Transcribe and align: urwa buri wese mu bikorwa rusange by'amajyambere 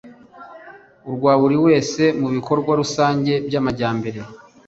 urwa 1.07 1.31
buri 1.41 1.57
wese 1.65 2.01
mu 2.19 2.27
bikorwa 2.35 2.71
rusange 2.81 3.33
by'amajyambere 3.47 4.19